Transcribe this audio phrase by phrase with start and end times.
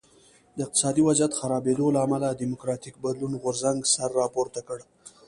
[0.55, 4.79] د اقتصادي وضعیت خرابېدو له امله د ډیموکراټیک بدلون غورځنګ سر راپورته کړ.